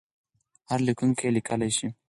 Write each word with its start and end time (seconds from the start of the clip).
هر 0.69 0.79
لیکونکی 0.87 1.23
یې 1.27 1.33
لیکلای 1.35 1.71
شي. 1.77 1.87